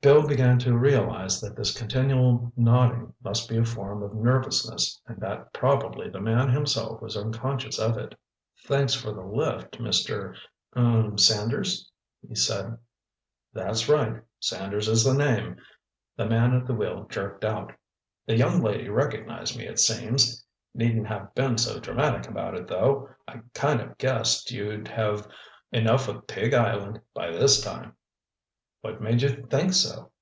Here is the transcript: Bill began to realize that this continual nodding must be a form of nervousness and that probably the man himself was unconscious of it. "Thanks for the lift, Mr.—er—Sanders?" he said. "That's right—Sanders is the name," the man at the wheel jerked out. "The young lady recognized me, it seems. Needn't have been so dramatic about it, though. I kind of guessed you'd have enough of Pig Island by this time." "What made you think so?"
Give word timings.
Bill 0.00 0.24
began 0.24 0.60
to 0.60 0.78
realize 0.78 1.40
that 1.40 1.56
this 1.56 1.76
continual 1.76 2.52
nodding 2.56 3.14
must 3.24 3.48
be 3.48 3.56
a 3.56 3.64
form 3.64 4.00
of 4.04 4.14
nervousness 4.14 5.00
and 5.08 5.18
that 5.18 5.52
probably 5.52 6.08
the 6.08 6.20
man 6.20 6.48
himself 6.48 7.02
was 7.02 7.16
unconscious 7.16 7.80
of 7.80 7.98
it. 7.98 8.14
"Thanks 8.64 8.94
for 8.94 9.10
the 9.10 9.22
lift, 9.24 9.78
Mr.—er—Sanders?" 9.80 11.90
he 12.28 12.36
said. 12.36 12.78
"That's 13.52 13.88
right—Sanders 13.88 14.86
is 14.86 15.02
the 15.02 15.14
name," 15.14 15.56
the 16.16 16.26
man 16.26 16.54
at 16.54 16.68
the 16.68 16.74
wheel 16.74 17.04
jerked 17.10 17.44
out. 17.44 17.72
"The 18.24 18.36
young 18.36 18.62
lady 18.62 18.88
recognized 18.88 19.58
me, 19.58 19.66
it 19.66 19.80
seems. 19.80 20.46
Needn't 20.74 21.08
have 21.08 21.34
been 21.34 21.58
so 21.58 21.80
dramatic 21.80 22.30
about 22.30 22.54
it, 22.54 22.68
though. 22.68 23.08
I 23.26 23.40
kind 23.52 23.80
of 23.80 23.98
guessed 23.98 24.52
you'd 24.52 24.86
have 24.86 25.26
enough 25.72 26.06
of 26.06 26.28
Pig 26.28 26.54
Island 26.54 27.00
by 27.14 27.32
this 27.32 27.60
time." 27.64 27.94
"What 28.80 29.00
made 29.02 29.22
you 29.22 29.30
think 29.50 29.72
so?" 29.72 30.12